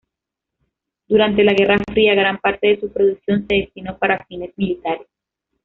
Durante 1.07 1.43
la 1.43 1.53
guerra 1.53 1.77
fría 1.93 2.15
gran 2.15 2.39
parte 2.39 2.65
de 2.65 2.79
su 2.79 2.91
producción 2.91 3.45
se 3.47 3.53
destinó 3.53 3.99
para 3.99 4.25
fines 4.25 4.49
militares. 4.57 5.05